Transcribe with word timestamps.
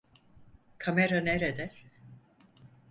Kamera 0.77 1.21
nerede? 1.23 1.71